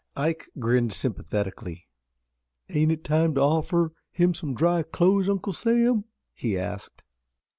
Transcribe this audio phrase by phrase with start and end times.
[0.15, 1.87] Ike grinned sympathetically.
[2.69, 7.03] "Ain't it time to offer him some dry clothes, Uncle Sam?" he asked.